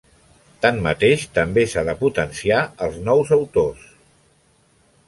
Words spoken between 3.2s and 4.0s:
autors.